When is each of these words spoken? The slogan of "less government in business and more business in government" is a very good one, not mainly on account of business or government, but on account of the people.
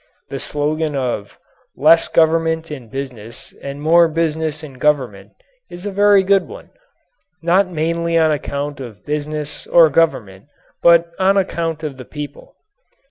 The 0.29 0.39
slogan 0.39 0.95
of 0.95 1.37
"less 1.75 2.07
government 2.07 2.71
in 2.71 2.89
business 2.89 3.53
and 3.61 3.79
more 3.79 4.07
business 4.07 4.63
in 4.63 4.79
government" 4.79 5.33
is 5.69 5.85
a 5.85 5.91
very 5.91 6.23
good 6.23 6.47
one, 6.47 6.71
not 7.43 7.67
mainly 7.69 8.17
on 8.17 8.31
account 8.31 8.79
of 8.79 9.05
business 9.05 9.67
or 9.67 9.91
government, 9.91 10.47
but 10.81 11.11
on 11.19 11.37
account 11.37 11.83
of 11.83 11.97
the 11.97 12.05
people. 12.05 12.55